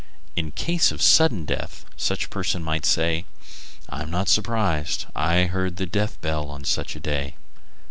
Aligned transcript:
In 0.35 0.49
case 0.49 0.91
of 0.91 0.99
a 0.99 1.03
sudden 1.03 1.45
death, 1.45 1.85
such 1.95 2.25
a 2.25 2.29
person 2.29 2.63
might 2.63 2.87
say: 2.87 3.25
"I 3.87 4.01
am 4.01 4.09
not 4.09 4.29
surprised; 4.29 5.05
I 5.15 5.43
heard 5.43 5.79
a 5.79 5.85
death 5.85 6.19
bell 6.21 6.49
on 6.49 6.63
such 6.63 6.95
a 6.95 6.99
day." 6.99 7.35